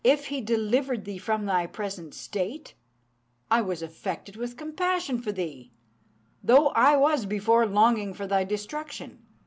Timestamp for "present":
1.67-2.15